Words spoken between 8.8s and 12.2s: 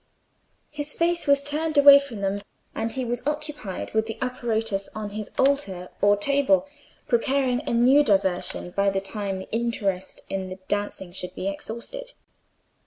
the time the interest in the dancing should be exhausted.